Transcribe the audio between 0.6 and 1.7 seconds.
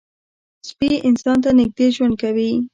سپي انسان ته